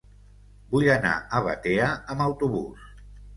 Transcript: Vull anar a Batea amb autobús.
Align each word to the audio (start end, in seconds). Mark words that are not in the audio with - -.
Vull 0.71 0.87
anar 0.93 1.11
a 1.17 1.41
Batea 1.49 1.91
amb 2.15 2.25
autobús. 2.27 2.89